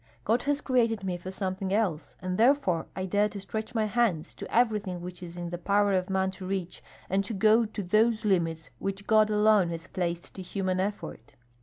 God 0.23 0.41
has 0.49 0.61
created 0.61 1.03
me 1.03 1.15
for 1.15 1.29
something 1.29 1.71
else, 1.71 2.15
and 2.23 2.39
therefore 2.39 2.87
I 2.95 3.05
dare 3.05 3.29
to 3.29 3.39
stretch 3.39 3.75
my 3.75 3.85
hands 3.85 4.33
to 4.33 4.51
everything 4.51 4.99
which 4.99 5.21
it 5.21 5.27
is 5.27 5.37
in 5.37 5.51
the 5.51 5.59
power 5.59 5.93
of 5.93 6.09
man 6.09 6.31
to 6.31 6.47
reach, 6.47 6.81
and 7.07 7.23
to 7.23 7.35
go 7.35 7.65
to 7.67 7.83
those 7.83 8.25
limits 8.25 8.71
which 8.79 9.05
God 9.05 9.29
alone 9.29 9.69
has 9.69 9.85
placed 9.85 10.33
to 10.33 10.41
human 10.41 10.79
effort." 10.79 11.35